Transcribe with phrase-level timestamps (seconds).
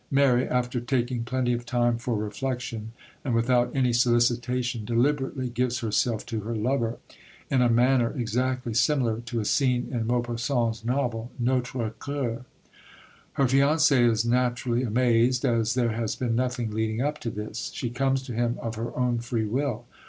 [0.09, 2.91] Mary, after taking plenty of time for reflexion,
[3.23, 6.97] and without any solicitation, deliberately gives herself to her lover,
[7.51, 12.45] in a manner exactly similar to a scene in Maupassant's novel, Notre Coeur.
[13.33, 17.91] Her fiancé is naturally amazed, as there has been nothing leading up to this; she
[17.91, 19.85] comes to him of her own free will.